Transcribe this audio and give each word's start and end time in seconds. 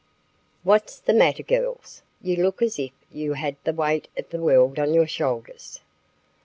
"What's 0.63 0.97
the 0.97 1.13
matter, 1.13 1.43
girls? 1.43 2.01
You 2.23 2.37
look 2.37 2.63
as 2.63 2.79
if 2.79 2.89
you 3.11 3.33
had 3.33 3.55
the 3.65 3.71
weight 3.71 4.07
of 4.17 4.27
the 4.31 4.41
world 4.41 4.79
on 4.79 4.95
your 4.95 5.05
shoulders." 5.05 5.79